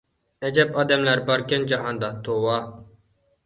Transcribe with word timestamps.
ئەجەب 0.47 0.71
ئادەملەر 0.79 1.21
باركەن 1.29 1.69
جاھاندا، 1.73 2.13
توۋا... 2.29 2.61